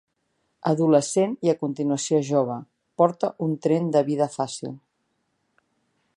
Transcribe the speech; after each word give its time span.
Adolescent 0.69 1.35
i 1.47 1.51
a 1.53 1.55
continuació 1.59 2.21
jove, 2.31 2.57
porta 3.03 3.31
un 3.49 3.55
tren 3.67 3.95
de 3.97 4.05
vida 4.09 4.33
fàcil. 4.39 4.77